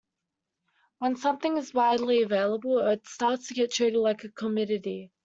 When 0.97 1.15
something 1.15 1.57
is 1.57 1.75
widely 1.75 2.23
available, 2.23 2.79
it 2.79 3.07
starts 3.07 3.49
to 3.49 3.53
get 3.53 3.71
treated 3.71 3.99
like 3.99 4.23
a 4.23 4.29
commodity. 4.29 5.11